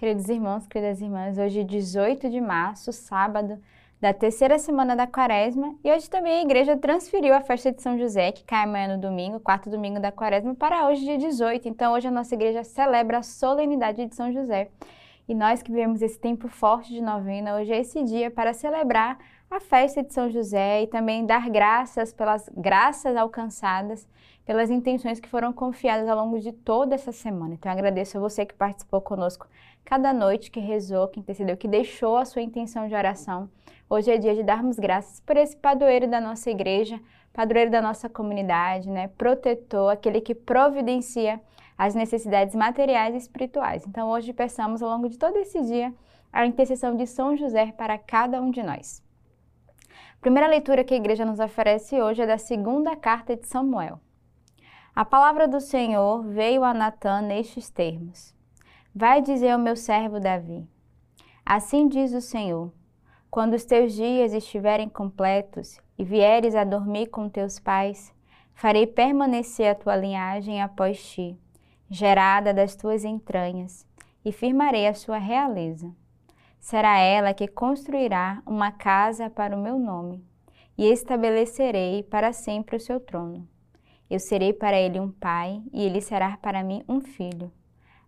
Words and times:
Queridos 0.00 0.30
irmãos, 0.30 0.66
queridas 0.66 1.02
irmãs, 1.02 1.36
hoje 1.36 1.62
18 1.62 2.30
de 2.30 2.40
março, 2.40 2.90
sábado 2.90 3.58
da 4.00 4.14
terceira 4.14 4.58
semana 4.58 4.96
da 4.96 5.06
quaresma, 5.06 5.74
e 5.84 5.92
hoje 5.92 6.08
também 6.08 6.38
a 6.38 6.42
igreja 6.42 6.74
transferiu 6.74 7.34
a 7.34 7.42
festa 7.42 7.70
de 7.70 7.82
São 7.82 7.98
José, 7.98 8.32
que 8.32 8.42
cai 8.42 8.64
amanhã 8.64 8.96
no 8.96 9.02
domingo, 9.02 9.38
quarto 9.38 9.68
domingo 9.68 10.00
da 10.00 10.10
quaresma, 10.10 10.54
para 10.54 10.88
hoje, 10.88 11.04
dia 11.04 11.18
18. 11.18 11.68
Então 11.68 11.92
hoje 11.92 12.08
a 12.08 12.10
nossa 12.10 12.34
igreja 12.34 12.64
celebra 12.64 13.18
a 13.18 13.22
solenidade 13.22 14.06
de 14.06 14.14
São 14.14 14.32
José. 14.32 14.70
E 15.28 15.34
nós 15.34 15.62
que 15.62 15.70
vivemos 15.70 16.00
esse 16.00 16.18
tempo 16.18 16.48
forte 16.48 16.94
de 16.94 17.02
novena, 17.02 17.56
hoje 17.56 17.70
é 17.70 17.80
esse 17.80 18.02
dia 18.02 18.30
para 18.30 18.54
celebrar 18.54 19.18
a 19.50 19.60
festa 19.60 20.02
de 20.02 20.14
São 20.14 20.30
José 20.30 20.84
e 20.84 20.86
também 20.86 21.26
dar 21.26 21.50
graças 21.50 22.10
pelas 22.10 22.48
graças 22.56 23.14
alcançadas, 23.16 24.08
pelas 24.46 24.70
intenções 24.70 25.20
que 25.20 25.28
foram 25.28 25.52
confiadas 25.52 26.08
ao 26.08 26.16
longo 26.16 26.40
de 26.40 26.52
toda 26.52 26.94
essa 26.94 27.12
semana. 27.12 27.52
Então, 27.52 27.70
agradeço 27.70 28.16
a 28.16 28.20
você 28.20 28.46
que 28.46 28.54
participou 28.54 29.02
conosco 29.02 29.46
cada 29.90 30.12
noite, 30.12 30.52
que 30.52 30.60
rezou, 30.60 31.08
que 31.08 31.18
intercedeu, 31.18 31.56
que 31.56 31.66
deixou 31.66 32.16
a 32.16 32.24
sua 32.24 32.40
intenção 32.40 32.86
de 32.86 32.94
oração. 32.94 33.50
Hoje 33.88 34.08
é 34.08 34.18
dia 34.18 34.36
de 34.36 34.44
darmos 34.44 34.78
graças 34.78 35.18
por 35.18 35.36
esse 35.36 35.56
padroeiro 35.56 36.06
da 36.06 36.20
nossa 36.20 36.48
igreja, 36.48 37.00
padroeiro 37.32 37.72
da 37.72 37.82
nossa 37.82 38.08
comunidade, 38.08 38.88
né? 38.88 39.08
protetor, 39.18 39.90
aquele 39.90 40.20
que 40.20 40.32
providencia 40.32 41.40
as 41.76 41.96
necessidades 41.96 42.54
materiais 42.54 43.16
e 43.16 43.18
espirituais. 43.18 43.84
Então, 43.84 44.08
hoje 44.10 44.32
peçamos 44.32 44.80
ao 44.80 44.90
longo 44.90 45.08
de 45.08 45.18
todo 45.18 45.36
esse 45.38 45.60
dia 45.60 45.92
a 46.32 46.46
intercessão 46.46 46.94
de 46.94 47.04
São 47.04 47.36
José 47.36 47.72
para 47.76 47.98
cada 47.98 48.40
um 48.40 48.52
de 48.52 48.62
nós. 48.62 49.02
A 49.88 50.20
primeira 50.20 50.46
leitura 50.46 50.84
que 50.84 50.94
a 50.94 50.98
igreja 50.98 51.24
nos 51.24 51.40
oferece 51.40 52.00
hoje 52.00 52.22
é 52.22 52.26
da 52.28 52.38
segunda 52.38 52.94
carta 52.94 53.34
de 53.34 53.48
Samuel. 53.48 53.98
A 54.94 55.04
palavra 55.04 55.48
do 55.48 55.60
Senhor 55.60 56.22
veio 56.22 56.62
a 56.62 56.72
Natã 56.72 57.20
nestes 57.20 57.68
termos: 57.70 58.38
Vai 58.94 59.22
dizer 59.22 59.50
ao 59.50 59.58
meu 59.58 59.76
servo 59.76 60.18
Davi: 60.18 60.66
Assim 61.46 61.86
diz 61.86 62.12
o 62.12 62.20
Senhor: 62.20 62.72
Quando 63.30 63.54
os 63.54 63.64
teus 63.64 63.92
dias 63.92 64.32
estiverem 64.32 64.88
completos 64.88 65.80
e 65.96 66.02
vieres 66.02 66.56
a 66.56 66.64
dormir 66.64 67.06
com 67.06 67.28
teus 67.28 67.60
pais, 67.60 68.12
farei 68.52 68.88
permanecer 68.88 69.70
a 69.70 69.76
tua 69.76 69.94
linhagem 69.94 70.60
após 70.60 71.00
ti, 71.08 71.38
gerada 71.88 72.52
das 72.52 72.74
tuas 72.74 73.04
entranhas, 73.04 73.86
e 74.24 74.32
firmarei 74.32 74.88
a 74.88 74.94
sua 74.94 75.18
realeza. 75.18 75.94
Será 76.58 76.98
ela 76.98 77.32
que 77.32 77.46
construirá 77.46 78.42
uma 78.44 78.72
casa 78.72 79.30
para 79.30 79.56
o 79.56 79.62
meu 79.62 79.78
nome, 79.78 80.20
e 80.76 80.90
estabelecerei 80.90 82.02
para 82.02 82.32
sempre 82.32 82.74
o 82.74 82.80
seu 82.80 82.98
trono. 82.98 83.46
Eu 84.10 84.18
serei 84.18 84.52
para 84.52 84.76
ele 84.76 84.98
um 84.98 85.12
pai, 85.12 85.62
e 85.72 85.80
ele 85.80 86.00
será 86.00 86.36
para 86.38 86.64
mim 86.64 86.82
um 86.88 87.00
filho. 87.00 87.52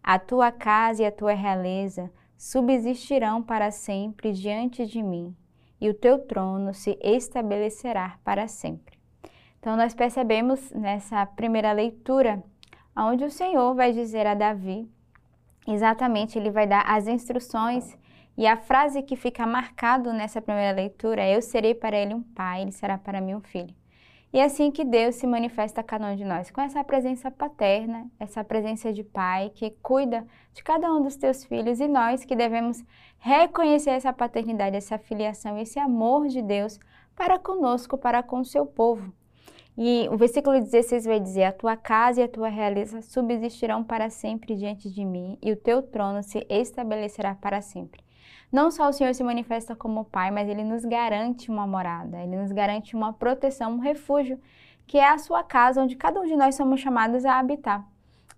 A 0.02 0.18
tua 0.18 0.50
casa 0.50 1.02
e 1.02 1.06
a 1.06 1.12
tua 1.12 1.32
realeza 1.32 2.10
subsistirão 2.36 3.42
para 3.42 3.70
sempre 3.70 4.32
diante 4.32 4.84
de 4.84 5.02
mim, 5.02 5.36
e 5.80 5.88
o 5.88 5.94
teu 5.94 6.18
trono 6.18 6.74
se 6.74 6.98
estabelecerá 7.00 8.18
para 8.24 8.48
sempre. 8.48 8.98
Então, 9.60 9.76
nós 9.76 9.94
percebemos 9.94 10.72
nessa 10.72 11.24
primeira 11.24 11.72
leitura, 11.72 12.42
onde 12.96 13.24
o 13.24 13.30
Senhor 13.30 13.74
vai 13.74 13.92
dizer 13.92 14.26
a 14.26 14.34
Davi, 14.34 14.90
exatamente, 15.68 16.36
ele 16.36 16.50
vai 16.50 16.66
dar 16.66 16.82
as 16.82 17.06
instruções 17.06 17.96
e 18.36 18.46
a 18.46 18.56
frase 18.56 19.02
que 19.02 19.14
fica 19.14 19.46
marcado 19.46 20.12
nessa 20.12 20.40
primeira 20.40 20.74
leitura 20.74 21.22
é: 21.22 21.36
Eu 21.36 21.42
serei 21.42 21.74
para 21.74 21.96
ele 21.96 22.14
um 22.14 22.22
pai, 22.22 22.62
ele 22.62 22.72
será 22.72 22.96
para 22.96 23.20
mim 23.20 23.34
um 23.34 23.40
filho. 23.40 23.74
E 24.32 24.38
é 24.38 24.44
assim 24.44 24.70
que 24.70 24.82
Deus 24.82 25.16
se 25.16 25.26
manifesta 25.26 25.82
a 25.82 25.84
cada 25.84 26.06
um 26.06 26.16
de 26.16 26.24
nós, 26.24 26.50
com 26.50 26.62
essa 26.62 26.82
presença 26.82 27.30
paterna, 27.30 28.10
essa 28.18 28.42
presença 28.42 28.90
de 28.90 29.04
pai 29.04 29.50
que 29.54 29.70
cuida 29.82 30.26
de 30.54 30.62
cada 30.64 30.90
um 30.90 31.02
dos 31.02 31.16
teus 31.16 31.44
filhos 31.44 31.80
e 31.80 31.86
nós 31.86 32.24
que 32.24 32.34
devemos 32.34 32.82
reconhecer 33.18 33.90
essa 33.90 34.10
paternidade, 34.10 34.74
essa 34.74 34.96
filiação, 34.96 35.58
esse 35.58 35.78
amor 35.78 36.28
de 36.28 36.40
Deus 36.40 36.80
para 37.14 37.38
conosco, 37.38 37.98
para 37.98 38.22
com 38.22 38.40
o 38.40 38.44
seu 38.44 38.64
povo. 38.64 39.12
E 39.76 40.08
o 40.10 40.16
versículo 40.16 40.58
16 40.58 41.04
vai 41.04 41.20
dizer: 41.20 41.44
A 41.44 41.52
tua 41.52 41.76
casa 41.76 42.20
e 42.20 42.24
a 42.24 42.28
tua 42.28 42.48
realeza 42.48 43.02
subsistirão 43.02 43.84
para 43.84 44.08
sempre 44.08 44.54
diante 44.54 44.90
de 44.90 45.04
mim, 45.04 45.38
e 45.42 45.52
o 45.52 45.56
teu 45.56 45.82
trono 45.82 46.22
se 46.22 46.46
estabelecerá 46.48 47.34
para 47.34 47.60
sempre. 47.60 48.02
Não 48.50 48.70
só 48.70 48.88
o 48.88 48.92
Senhor 48.92 49.14
se 49.14 49.24
manifesta 49.24 49.74
como 49.74 50.04
Pai, 50.04 50.30
mas 50.30 50.48
Ele 50.48 50.64
nos 50.64 50.84
garante 50.84 51.50
uma 51.50 51.66
morada, 51.66 52.22
Ele 52.22 52.36
nos 52.36 52.52
garante 52.52 52.94
uma 52.94 53.12
proteção, 53.12 53.72
um 53.72 53.78
refúgio, 53.78 54.38
que 54.86 54.98
é 54.98 55.08
a 55.08 55.18
sua 55.18 55.42
casa, 55.42 55.82
onde 55.82 55.96
cada 55.96 56.20
um 56.20 56.26
de 56.26 56.36
nós 56.36 56.54
somos 56.54 56.80
chamados 56.80 57.24
a 57.24 57.38
habitar. 57.38 57.86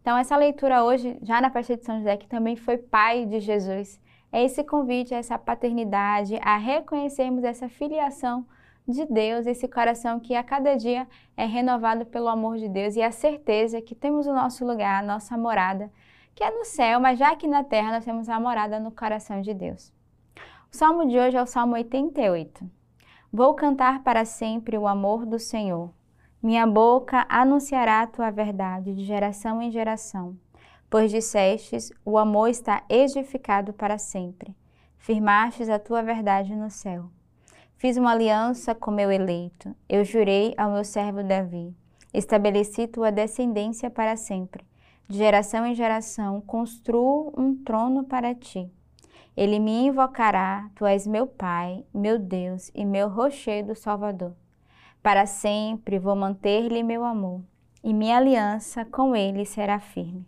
Então, 0.00 0.17
essa 0.19 0.37
leitura 0.37 0.84
hoje, 0.84 1.19
já 1.22 1.41
na 1.41 1.50
festa 1.50 1.77
de 1.77 1.84
São 1.84 1.99
José, 1.99 2.17
que 2.17 2.28
também 2.28 2.56
foi 2.56 2.77
pai 2.77 3.25
de 3.25 3.41
Jesus, 3.41 4.00
é 4.31 4.45
esse 4.45 4.62
convite, 4.62 5.15
essa 5.15 5.39
paternidade, 5.39 6.39
a 6.43 6.56
reconhecermos 6.56 7.45
essa 7.45 7.69
filiação 7.69 8.45
de 8.87 9.06
Deus, 9.06 9.47
esse 9.47 9.66
coração 9.66 10.21
que 10.21 10.34
a 10.34 10.43
cada 10.43 10.77
dia 10.77 11.09
é 11.37 11.47
renovado 11.47 12.05
pelo 12.05 12.28
amor 12.28 12.59
de 12.59 12.69
Deus 12.69 12.97
e 12.97 13.03
a 13.03 13.11
certeza 13.11 13.81
que 13.81 13.95
temos 13.95 14.27
o 14.27 14.34
nosso 14.34 14.66
lugar, 14.66 15.03
a 15.03 15.06
nossa 15.06 15.39
morada, 15.39 15.91
que 16.34 16.43
é 16.43 16.50
no 16.50 16.65
céu, 16.65 16.99
mas 16.99 17.19
já 17.19 17.31
aqui 17.31 17.47
na 17.47 17.62
terra 17.62 17.93
nós 17.93 18.05
temos 18.05 18.28
a 18.28 18.41
morada 18.41 18.81
no 18.81 18.91
coração 18.91 19.41
de 19.41 19.55
Deus. 19.55 19.93
O 20.72 20.77
salmo 20.77 21.06
de 21.06 21.19
hoje 21.19 21.37
é 21.37 21.43
o 21.43 21.47
Salmo 21.47 21.75
88. 21.75 22.69
Vou 23.33 23.55
cantar 23.55 24.03
para 24.03 24.25
sempre 24.25 24.77
o 24.77 24.87
amor 24.89 25.25
do 25.25 25.39
Senhor. 25.39 25.91
Minha 26.43 26.67
boca 26.67 27.25
anunciará 27.28 28.03
a 28.03 28.06
tua 28.06 28.31
verdade 28.31 28.95
de 28.95 29.05
geração 29.05 29.62
em 29.62 29.71
geração. 29.71 30.37
Pois 30.91 31.11
dissestes: 31.11 31.93
o 32.05 32.19
amor 32.19 32.49
está 32.49 32.83
edificado 32.89 33.72
para 33.72 33.99
sempre. 33.99 34.55
Firmastes 34.99 35.69
a 35.69 35.78
tua 35.78 36.03
verdade 36.03 36.55
no 36.55 36.71
céu. 36.71 37.06
Fiz 37.77 37.97
uma 37.97 38.12
aliança 38.12 38.75
com 38.75 38.91
meu 38.91 39.11
eleito. 39.11 39.75
Eu 39.89 40.05
jurei 40.05 40.55
ao 40.56 40.72
meu 40.72 40.84
servo 40.84 41.22
Davi. 41.22 41.75
Estabeleci 42.12 42.87
tua 42.87 43.11
descendência 43.11 43.91
para 43.91 44.16
sempre. 44.16 44.65
De 45.09 45.19
geração 45.19 45.66
em 45.66 45.75
geração, 45.75 46.41
construo 46.41 47.32
um 47.37 47.54
trono 47.54 48.04
para 48.04 48.34
ti. 48.34 48.70
Ele 49.37 49.59
me 49.59 49.87
invocará, 49.87 50.70
tu 50.75 50.87
és 50.87 51.06
meu 51.06 51.26
Pai, 51.26 51.84
meu 51.92 52.19
Deus 52.19 52.70
e 52.75 52.84
meu 52.84 53.09
rochedo 53.09 53.75
Salvador. 53.75 54.32
Para 55.03 55.26
sempre 55.26 55.98
vou 55.98 56.16
manter-lhe 56.16 56.82
meu 56.82 57.04
amor, 57.04 57.42
e 57.82 57.92
minha 57.92 58.16
aliança 58.16 58.84
com 58.84 59.15
ele 59.15 59.44
será 59.44 59.78
firme. 59.78 60.26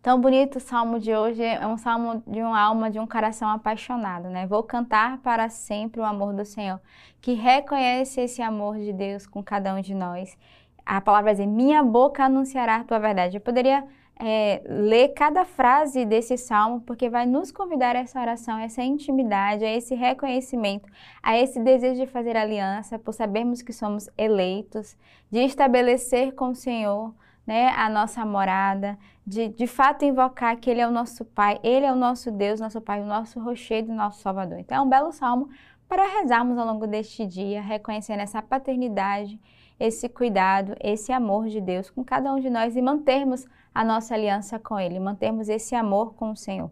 Tão 0.00 0.20
bonito 0.20 0.56
o 0.56 0.60
salmo 0.60 0.98
de 0.98 1.14
hoje, 1.14 1.44
é 1.44 1.64
um 1.64 1.76
salmo 1.76 2.22
de 2.26 2.40
uma 2.40 2.58
alma, 2.58 2.90
de 2.90 2.98
um 2.98 3.06
coração 3.06 3.48
apaixonado, 3.48 4.28
né? 4.28 4.46
Vou 4.48 4.62
cantar 4.64 5.18
para 5.18 5.48
sempre 5.48 6.00
o 6.00 6.04
amor 6.04 6.32
do 6.32 6.44
Senhor, 6.44 6.80
que 7.20 7.34
reconhece 7.34 8.20
esse 8.20 8.42
amor 8.42 8.78
de 8.78 8.92
Deus 8.92 9.26
com 9.26 9.42
cada 9.44 9.72
um 9.74 9.80
de 9.80 9.94
nós. 9.94 10.36
A 10.84 11.00
palavra 11.00 11.34
diz: 11.34 11.46
Minha 11.46 11.82
boca 11.82 12.24
anunciará 12.24 12.76
a 12.76 12.84
tua 12.84 12.98
verdade. 12.98 13.36
Eu 13.36 13.40
poderia 13.40 13.84
é, 14.16 14.62
ler 14.66 15.08
cada 15.08 15.44
frase 15.44 16.04
desse 16.04 16.36
salmo, 16.36 16.80
porque 16.82 17.10
vai 17.10 17.26
nos 17.26 17.50
convidar 17.50 17.96
a 17.96 18.00
essa 18.00 18.20
oração, 18.20 18.56
a 18.56 18.62
essa 18.62 18.82
intimidade, 18.82 19.64
a 19.64 19.72
esse 19.72 19.94
reconhecimento, 19.94 20.88
a 21.22 21.36
esse 21.36 21.58
desejo 21.58 22.00
de 22.00 22.06
fazer 22.06 22.36
aliança, 22.36 22.98
por 22.98 23.12
sabermos 23.12 23.62
que 23.62 23.72
somos 23.72 24.08
eleitos, 24.16 24.96
de 25.30 25.40
estabelecer 25.40 26.34
com 26.34 26.50
o 26.50 26.54
Senhor 26.54 27.12
né, 27.46 27.68
a 27.70 27.88
nossa 27.88 28.24
morada, 28.24 28.98
de 29.26 29.48
de 29.48 29.66
fato 29.66 30.04
invocar 30.04 30.56
que 30.56 30.70
Ele 30.70 30.80
é 30.80 30.86
o 30.86 30.90
nosso 30.90 31.24
Pai, 31.24 31.58
Ele 31.62 31.84
é 31.84 31.92
o 31.92 31.96
nosso 31.96 32.30
Deus, 32.30 32.60
nosso 32.60 32.80
Pai, 32.80 33.00
o 33.00 33.06
nosso 33.06 33.40
rochedo 33.40 33.90
e 33.90 33.94
nosso 33.94 34.20
Salvador. 34.20 34.58
Então 34.58 34.78
é 34.78 34.80
um 34.80 34.88
belo 34.88 35.12
salmo 35.12 35.48
para 35.88 36.06
rezarmos 36.06 36.56
ao 36.56 36.66
longo 36.66 36.86
deste 36.86 37.26
dia, 37.26 37.60
reconhecendo 37.60 38.20
essa 38.20 38.40
paternidade, 38.40 39.38
esse 39.78 40.08
cuidado, 40.08 40.74
esse 40.80 41.12
amor 41.12 41.48
de 41.48 41.60
Deus 41.60 41.90
com 41.90 42.04
cada 42.04 42.32
um 42.32 42.40
de 42.40 42.48
nós 42.48 42.76
e 42.76 42.82
mantermos 42.82 43.46
a 43.74 43.84
nossa 43.84 44.14
aliança 44.14 44.58
com 44.58 44.78
Ele, 44.78 44.98
mantermos 45.00 45.48
esse 45.48 45.74
amor 45.74 46.14
com 46.14 46.30
o 46.30 46.36
Senhor. 46.36 46.70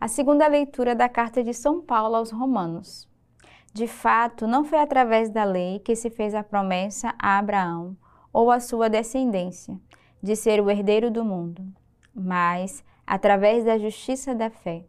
A 0.00 0.08
segunda 0.08 0.46
leitura 0.46 0.94
da 0.94 1.08
carta 1.08 1.42
de 1.42 1.52
São 1.52 1.80
Paulo 1.80 2.16
aos 2.16 2.30
Romanos. 2.30 3.08
De 3.72 3.86
fato, 3.86 4.46
não 4.46 4.64
foi 4.64 4.78
através 4.78 5.30
da 5.30 5.44
lei 5.44 5.78
que 5.80 5.94
se 5.94 6.10
fez 6.10 6.34
a 6.34 6.42
promessa 6.42 7.14
a 7.18 7.38
Abraão 7.38 7.96
ou 8.32 8.50
a 8.50 8.60
sua 8.60 8.88
descendência 8.88 9.78
de 10.22 10.34
ser 10.34 10.60
o 10.60 10.70
herdeiro 10.70 11.10
do 11.10 11.24
mundo, 11.24 11.64
mas 12.14 12.84
através 13.06 13.64
da 13.64 13.78
justiça 13.78 14.34
da 14.34 14.50
fé. 14.50 14.84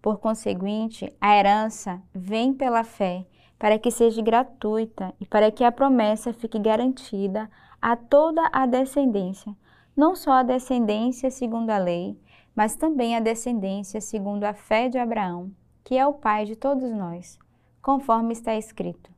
Por 0.00 0.18
conseguinte, 0.18 1.12
a 1.20 1.36
herança 1.36 2.00
vem 2.14 2.54
pela 2.54 2.84
fé 2.84 3.26
para 3.60 3.78
que 3.78 3.92
seja 3.92 4.20
gratuita 4.20 5.14
e 5.20 5.26
para 5.26 5.52
que 5.52 5.62
a 5.62 5.70
promessa 5.70 6.32
fique 6.32 6.58
garantida 6.58 7.48
a 7.80 7.94
toda 7.94 8.48
a 8.52 8.66
descendência 8.66 9.54
não 10.00 10.16
só 10.16 10.32
a 10.32 10.42
descendência 10.42 11.30
segundo 11.30 11.68
a 11.68 11.76
lei, 11.76 12.18
mas 12.56 12.74
também 12.74 13.14
a 13.14 13.20
descendência 13.20 14.00
segundo 14.00 14.44
a 14.44 14.54
fé 14.54 14.88
de 14.88 14.96
Abraão, 14.96 15.52
que 15.84 15.94
é 15.94 16.06
o 16.06 16.14
pai 16.14 16.46
de 16.46 16.56
todos 16.56 16.90
nós, 16.90 17.38
conforme 17.82 18.32
está 18.32 18.56
escrito: 18.56 19.10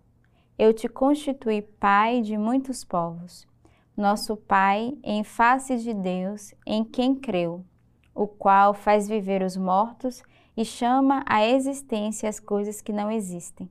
Eu 0.58 0.72
te 0.72 0.88
constituí 0.88 1.62
pai 1.62 2.20
de 2.20 2.36
muitos 2.36 2.84
povos, 2.84 3.46
nosso 3.96 4.36
pai 4.36 4.98
em 5.04 5.22
face 5.22 5.78
de 5.78 5.94
Deus, 5.94 6.52
em 6.66 6.82
quem 6.82 7.14
creu, 7.14 7.64
o 8.12 8.26
qual 8.26 8.74
faz 8.74 9.08
viver 9.08 9.40
os 9.42 9.56
mortos 9.56 10.20
e 10.56 10.64
chama 10.64 11.22
à 11.26 11.46
existência 11.46 12.28
as 12.28 12.40
coisas 12.40 12.80
que 12.80 12.92
não 12.92 13.08
existem. 13.08 13.70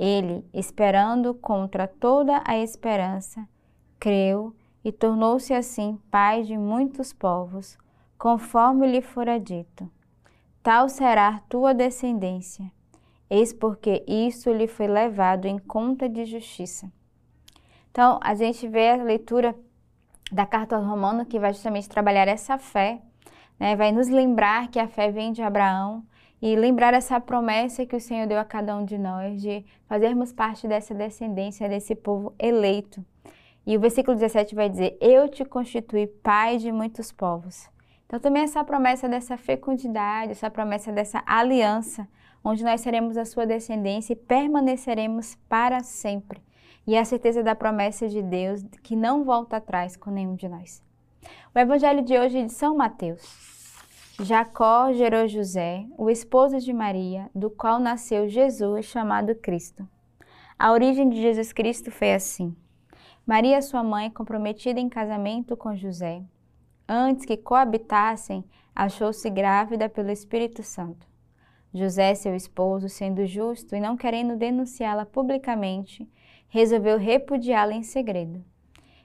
Ele, 0.00 0.48
esperando 0.54 1.34
contra 1.34 1.88
toda 1.88 2.40
a 2.46 2.56
esperança, 2.56 3.48
creu 3.98 4.54
e 4.84 4.92
tornou-se 4.92 5.52
assim 5.52 5.98
pai 6.08 6.44
de 6.44 6.56
muitos 6.56 7.12
povos, 7.12 7.76
conforme 8.16 8.86
lhe 8.86 9.02
fora 9.02 9.40
dito. 9.40 9.90
Tal 10.62 10.88
será 10.88 11.40
tua 11.48 11.74
descendência, 11.74 12.70
eis 13.28 13.52
porque 13.52 14.04
isso 14.06 14.52
lhe 14.52 14.68
foi 14.68 14.86
levado 14.86 15.46
em 15.46 15.58
conta 15.58 16.08
de 16.08 16.24
justiça. 16.24 16.88
Então, 17.90 18.20
a 18.22 18.36
gente 18.36 18.68
vê 18.68 18.90
a 18.90 19.02
leitura 19.02 19.52
da 20.30 20.46
carta 20.46 20.76
aos 20.76 20.86
Romanos 20.86 21.26
que 21.26 21.40
vai 21.40 21.52
justamente 21.52 21.88
trabalhar 21.88 22.28
essa 22.28 22.56
fé, 22.56 23.02
né? 23.58 23.74
vai 23.74 23.90
nos 23.90 24.08
lembrar 24.08 24.68
que 24.68 24.78
a 24.78 24.86
fé 24.86 25.10
vem 25.10 25.32
de 25.32 25.42
Abraão 25.42 26.04
e 26.40 26.54
lembrar 26.54 26.94
essa 26.94 27.20
promessa 27.20 27.84
que 27.84 27.96
o 27.96 28.00
Senhor 28.00 28.26
deu 28.26 28.38
a 28.38 28.44
cada 28.44 28.76
um 28.76 28.84
de 28.84 28.96
nós 28.96 29.40
de 29.40 29.64
fazermos 29.86 30.32
parte 30.32 30.68
dessa 30.68 30.94
descendência, 30.94 31.68
desse 31.68 31.94
povo 31.94 32.32
eleito. 32.38 33.04
E 33.66 33.76
o 33.76 33.80
versículo 33.80 34.16
17 34.16 34.54
vai 34.54 34.68
dizer: 34.68 34.96
Eu 35.00 35.28
te 35.28 35.44
constituí 35.44 36.06
pai 36.06 36.56
de 36.56 36.72
muitos 36.72 37.12
povos. 37.12 37.68
Então, 38.06 38.18
também 38.18 38.42
essa 38.42 38.64
promessa 38.64 39.06
dessa 39.06 39.36
fecundidade, 39.36 40.32
essa 40.32 40.50
promessa 40.50 40.90
dessa 40.90 41.22
aliança, 41.26 42.08
onde 42.42 42.64
nós 42.64 42.80
seremos 42.80 43.18
a 43.18 43.26
sua 43.26 43.44
descendência 43.44 44.14
e 44.14 44.16
permaneceremos 44.16 45.36
para 45.48 45.80
sempre. 45.80 46.42
E 46.86 46.96
a 46.96 47.04
certeza 47.04 47.42
da 47.42 47.54
promessa 47.54 48.08
de 48.08 48.22
Deus 48.22 48.64
que 48.82 48.96
não 48.96 49.24
volta 49.24 49.58
atrás 49.58 49.94
com 49.94 50.10
nenhum 50.10 50.36
de 50.36 50.48
nós. 50.48 50.82
O 51.54 51.58
evangelho 51.58 52.00
de 52.00 52.16
hoje 52.18 52.38
é 52.38 52.44
de 52.46 52.52
São 52.52 52.74
Mateus. 52.74 53.57
Jacó 54.20 54.92
gerou 54.92 55.28
José, 55.28 55.86
o 55.96 56.10
esposo 56.10 56.58
de 56.58 56.72
Maria, 56.72 57.30
do 57.32 57.48
qual 57.48 57.78
nasceu 57.78 58.28
Jesus, 58.28 58.84
chamado 58.84 59.32
Cristo. 59.36 59.88
A 60.58 60.72
origem 60.72 61.08
de 61.08 61.22
Jesus 61.22 61.52
Cristo 61.52 61.92
foi 61.92 62.12
assim. 62.12 62.56
Maria, 63.24 63.62
sua 63.62 63.84
mãe, 63.84 64.10
comprometida 64.10 64.80
em 64.80 64.88
casamento 64.88 65.56
com 65.56 65.76
José, 65.76 66.20
antes 66.88 67.24
que 67.24 67.36
coabitassem, 67.36 68.44
achou-se 68.74 69.30
grávida 69.30 69.88
pelo 69.88 70.10
Espírito 70.10 70.64
Santo. 70.64 71.06
José, 71.72 72.12
seu 72.16 72.34
esposo, 72.34 72.88
sendo 72.88 73.24
justo 73.24 73.76
e 73.76 73.80
não 73.80 73.96
querendo 73.96 74.36
denunciá-la 74.36 75.06
publicamente, 75.06 76.10
resolveu 76.48 76.98
repudiá-la 76.98 77.74
em 77.74 77.84
segredo. 77.84 78.44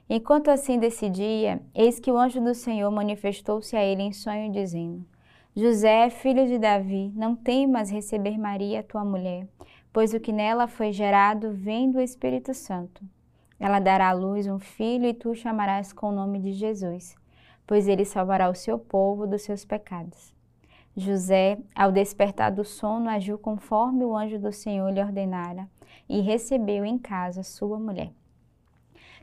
Enquanto 0.08 0.50
assim 0.50 0.78
decidia, 0.78 1.62
eis 1.74 1.98
que 1.98 2.10
o 2.10 2.18
anjo 2.18 2.40
do 2.40 2.54
Senhor 2.54 2.90
manifestou-se 2.90 3.74
a 3.74 3.82
ele 3.82 4.02
em 4.02 4.12
sonho, 4.12 4.52
dizendo: 4.52 5.04
José, 5.56 6.10
filho 6.10 6.46
de 6.46 6.58
Davi, 6.58 7.10
não 7.14 7.34
temas 7.34 7.90
receber 7.90 8.36
Maria, 8.36 8.82
tua 8.82 9.02
mulher, 9.02 9.48
pois 9.92 10.12
o 10.12 10.20
que 10.20 10.32
nela 10.32 10.66
foi 10.66 10.92
gerado 10.92 11.52
vem 11.52 11.90
do 11.90 12.00
Espírito 12.00 12.52
Santo. 12.52 13.02
Ela 13.58 13.80
dará 13.80 14.10
à 14.10 14.12
luz 14.12 14.46
um 14.46 14.58
filho 14.58 15.06
e 15.06 15.14
tu 15.14 15.30
o 15.30 15.34
chamarás 15.34 15.90
com 15.90 16.10
o 16.10 16.14
nome 16.14 16.38
de 16.38 16.52
Jesus, 16.52 17.14
pois 17.66 17.88
ele 17.88 18.04
salvará 18.04 18.50
o 18.50 18.54
seu 18.54 18.78
povo 18.78 19.26
dos 19.26 19.42
seus 19.42 19.64
pecados. 19.64 20.34
José, 20.94 21.58
ao 21.74 21.90
despertar 21.90 22.52
do 22.52 22.64
sono, 22.64 23.08
agiu 23.08 23.38
conforme 23.38 24.04
o 24.04 24.14
anjo 24.14 24.38
do 24.38 24.52
Senhor 24.52 24.90
lhe 24.90 25.00
ordenara 25.00 25.66
e 26.08 26.20
recebeu 26.20 26.84
em 26.84 26.98
casa 26.98 27.42
sua 27.42 27.78
mulher. 27.78 28.10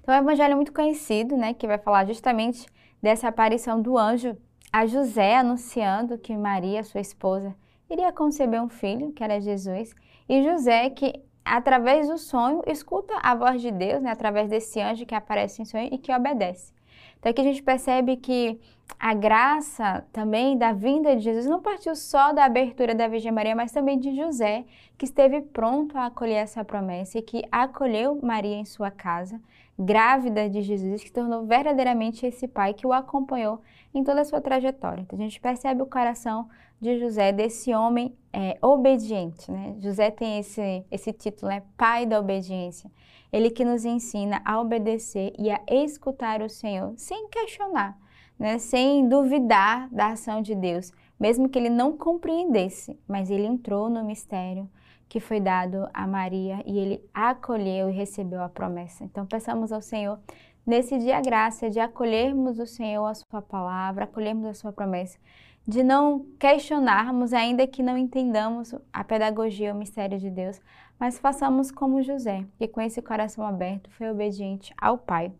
Então, 0.01 0.13
é 0.13 0.19
um 0.19 0.23
evangelho 0.23 0.55
muito 0.55 0.73
conhecido, 0.73 1.37
né, 1.37 1.53
que 1.53 1.67
vai 1.67 1.77
falar 1.77 2.05
justamente 2.05 2.65
dessa 3.01 3.27
aparição 3.27 3.81
do 3.81 3.97
anjo 3.97 4.35
a 4.73 4.85
José 4.85 5.37
anunciando 5.37 6.17
que 6.17 6.35
Maria, 6.35 6.83
sua 6.83 7.01
esposa, 7.01 7.55
iria 7.89 8.11
conceber 8.11 8.61
um 8.61 8.69
filho, 8.69 9.11
que 9.11 9.23
era 9.23 9.39
Jesus, 9.39 9.93
e 10.29 10.43
José 10.43 10.89
que 10.89 11.21
através 11.43 12.07
do 12.07 12.17
sonho, 12.17 12.61
escuta 12.67 13.13
a 13.21 13.35
voz 13.35 13.61
de 13.61 13.71
Deus, 13.71 14.01
né, 14.01 14.11
através 14.11 14.49
desse 14.49 14.79
anjo 14.79 15.05
que 15.05 15.15
aparece 15.15 15.61
em 15.61 15.65
sonho 15.65 15.89
e 15.91 15.97
que 15.97 16.13
obedece. 16.13 16.73
Então 17.19 17.29
aqui 17.29 17.41
a 17.41 17.43
gente 17.43 17.61
percebe 17.61 18.17
que 18.17 18.59
a 18.99 19.13
graça 19.13 20.05
também 20.13 20.57
da 20.57 20.73
vinda 20.73 21.15
de 21.15 21.23
Jesus 21.23 21.45
não 21.47 21.61
partiu 21.61 21.95
só 21.95 22.33
da 22.33 22.45
abertura 22.45 22.93
da 22.93 23.07
Virgem 23.07 23.31
Maria, 23.31 23.55
mas 23.55 23.71
também 23.71 23.97
de 23.97 24.15
José, 24.15 24.63
que 24.97 25.05
esteve 25.05 25.41
pronto 25.41 25.97
a 25.97 26.05
acolher 26.05 26.35
essa 26.35 26.63
promessa 26.63 27.17
e 27.17 27.21
que 27.21 27.43
acolheu 27.51 28.19
Maria 28.21 28.55
em 28.55 28.65
sua 28.65 28.91
casa, 28.91 29.41
grávida 29.77 30.47
de 30.49 30.61
Jesus, 30.61 31.03
que 31.03 31.11
tornou 31.11 31.45
verdadeiramente 31.45 32.25
esse 32.25 32.47
pai 32.47 32.73
que 32.73 32.85
o 32.85 32.93
acompanhou 32.93 33.61
em 33.93 34.03
toda 34.03 34.21
a 34.21 34.25
sua 34.25 34.39
trajetória. 34.39 35.01
Então 35.01 35.17
a 35.17 35.21
gente 35.21 35.39
percebe 35.39 35.81
o 35.81 35.87
coração 35.87 36.47
de 36.81 36.99
José, 36.99 37.31
desse 37.31 37.73
homem 37.73 38.15
é, 38.33 38.57
obediente. 38.61 39.51
Né? 39.51 39.75
José 39.79 40.09
tem 40.09 40.39
esse, 40.39 40.83
esse 40.89 41.13
título, 41.13 41.49
né? 41.51 41.61
Pai 41.77 42.07
da 42.07 42.19
obediência. 42.19 42.91
Ele 43.31 43.51
que 43.51 43.63
nos 43.63 43.85
ensina 43.85 44.41
a 44.43 44.59
obedecer 44.59 45.31
e 45.37 45.51
a 45.51 45.61
escutar 45.69 46.41
o 46.41 46.49
Senhor 46.49 46.93
sem 46.97 47.29
questionar, 47.29 47.97
né? 48.41 48.57
sem 48.57 49.07
duvidar 49.07 49.87
da 49.91 50.07
ação 50.07 50.41
de 50.41 50.55
Deus, 50.55 50.91
mesmo 51.19 51.47
que 51.47 51.59
ele 51.59 51.69
não 51.69 51.95
compreendesse, 51.95 52.99
mas 53.07 53.29
ele 53.29 53.45
entrou 53.45 53.87
no 53.87 54.03
mistério 54.03 54.67
que 55.07 55.19
foi 55.19 55.39
dado 55.39 55.87
a 55.93 56.07
Maria 56.07 56.63
e 56.65 56.79
ele 56.79 57.03
acolheu 57.13 57.89
e 57.89 57.93
recebeu 57.93 58.41
a 58.41 58.49
promessa. 58.49 59.03
Então, 59.03 59.27
peçamos 59.27 59.71
ao 59.71 59.81
Senhor 59.81 60.17
nesse 60.65 60.97
dia 60.97 61.17
a 61.17 61.21
graça 61.21 61.69
de 61.69 61.79
acolhermos 61.79 62.57
o 62.57 62.65
Senhor, 62.65 63.05
a 63.05 63.13
sua 63.13 63.41
palavra, 63.41 64.05
acolhermos 64.05 64.45
a 64.45 64.53
sua 64.55 64.71
promessa 64.71 65.19
de 65.67 65.83
não 65.83 66.25
questionarmos, 66.39 67.33
ainda 67.33 67.67
que 67.67 67.83
não 67.83 67.97
entendamos 67.97 68.73
a 68.91 69.03
pedagogia, 69.03 69.73
o 69.73 69.77
mistério 69.77 70.17
de 70.19 70.29
Deus, 70.29 70.59
mas 70.99 71.19
façamos 71.19 71.71
como 71.71 72.01
José, 72.01 72.45
que 72.57 72.67
com 72.67 72.81
esse 72.81 73.01
coração 73.01 73.45
aberto 73.45 73.89
foi 73.91 74.09
obediente 74.09 74.73
ao 74.79 74.97
Pai. 74.97 75.31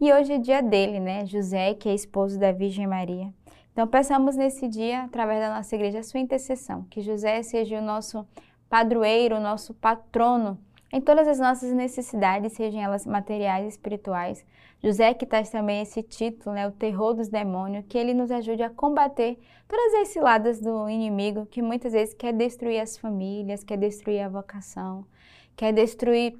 E 0.00 0.12
hoje 0.12 0.34
é 0.34 0.38
dia 0.38 0.62
dele, 0.62 1.00
né? 1.00 1.24
José, 1.24 1.74
que 1.74 1.88
é 1.88 1.94
esposo 1.94 2.38
da 2.38 2.52
Virgem 2.52 2.86
Maria. 2.86 3.32
Então, 3.72 3.86
peçamos 3.86 4.36
nesse 4.36 4.68
dia, 4.68 5.04
através 5.04 5.40
da 5.40 5.54
nossa 5.54 5.74
igreja, 5.74 5.98
a 5.98 6.02
sua 6.02 6.20
intercessão, 6.20 6.84
que 6.90 7.00
José 7.00 7.42
seja 7.42 7.78
o 7.78 7.82
nosso 7.82 8.26
padroeiro, 8.68 9.36
o 9.36 9.40
nosso 9.40 9.74
patrono 9.74 10.58
em 10.96 11.00
todas 11.00 11.28
as 11.28 11.38
nossas 11.38 11.74
necessidades, 11.74 12.54
sejam 12.54 12.80
elas 12.80 13.04
materiais 13.04 13.66
espirituais. 13.66 14.42
José 14.82 15.12
que 15.12 15.26
traz 15.26 15.50
também 15.50 15.82
esse 15.82 16.02
título, 16.02 16.54
né, 16.54 16.66
o 16.66 16.72
terror 16.72 17.12
dos 17.12 17.28
demônios, 17.28 17.84
que 17.86 17.98
ele 17.98 18.14
nos 18.14 18.30
ajude 18.30 18.62
a 18.62 18.70
combater 18.70 19.38
todas 19.68 19.92
as 20.00 20.08
ciladas 20.08 20.58
do 20.58 20.88
inimigo 20.88 21.44
que 21.44 21.60
muitas 21.60 21.92
vezes 21.92 22.14
quer 22.14 22.32
destruir 22.32 22.80
as 22.80 22.96
famílias, 22.96 23.62
quer 23.62 23.76
destruir 23.76 24.22
a 24.22 24.28
vocação, 24.30 25.04
quer 25.54 25.70
destruir 25.70 26.34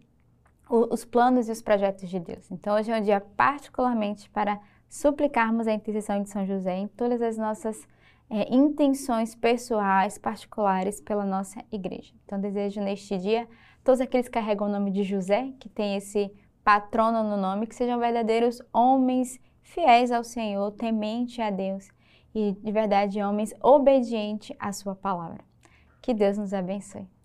o, 0.71 0.95
os 0.95 1.05
planos 1.05 1.51
e 1.51 1.53
os 1.53 1.61
projetos 1.61 2.09
de 2.09 2.19
Deus. 2.19 2.51
Então 2.51 2.77
hoje 2.77 2.91
é 2.91 2.97
um 2.97 3.03
dia 3.03 3.21
particularmente 3.21 4.31
para 4.31 4.59
suplicarmos 4.89 5.67
a 5.67 5.75
intercessão 5.75 6.23
de 6.23 6.31
São 6.31 6.47
José 6.47 6.79
em 6.79 6.89
todas 6.89 7.21
as 7.21 7.37
nossas 7.37 7.87
é, 8.29 8.55
intenções 8.55 9.35
pessoais, 9.35 10.19
particulares 10.19 11.01
pela 11.01 11.25
nossa 11.25 11.63
igreja. 11.71 12.13
Então 12.25 12.41
desejo 12.41 12.81
neste 12.81 13.17
dia 13.19 13.49
todos 13.85 14.01
aqueles 14.01 14.27
que 14.27 14.33
carregam 14.33 14.67
o 14.69 14.71
nome 14.71 14.91
de 14.91 15.05
José, 15.05 15.53
que 15.61 15.69
tem 15.69 15.97
esse 15.97 16.33
patrono 16.65 17.23
no 17.23 17.37
nome, 17.37 17.67
que 17.67 17.75
sejam 17.75 18.01
verdadeiros 18.01 18.61
homens 18.73 19.39
fiéis 19.63 20.11
ao 20.11 20.25
Senhor, 20.25 20.73
temente 20.73 21.41
a 21.41 21.51
Deus 21.51 21.89
e 22.35 22.53
de 22.53 22.73
verdade 22.73 23.23
homens 23.23 23.55
obedientes 23.63 24.55
à 24.59 24.73
sua 24.73 24.95
palavra. 24.95 25.45
Que 26.03 26.13
Deus 26.13 26.37
nos 26.37 26.53
abençoe. 26.53 27.16